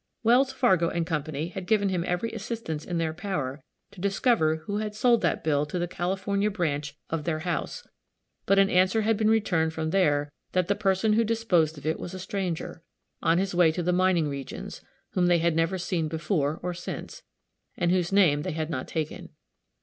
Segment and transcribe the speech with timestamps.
[0.23, 1.21] Wells, Fargo & Co.
[1.53, 5.63] had given him every assistance in their power to discover who had sold that bill
[5.67, 7.85] to the California branch of their house;
[8.47, 11.99] but an answer had been returned from there that the person who disposed of it
[11.99, 12.81] was a stranger,
[13.21, 17.21] on his way to the mining regions, whom they had never seen before or since,
[17.77, 19.29] and whose name they had not taken.